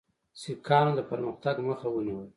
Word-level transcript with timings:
سیکهانو 0.41 0.91
د 0.97 1.01
پرمختګ 1.11 1.55
مخه 1.67 1.87
ونیوله. 1.91 2.29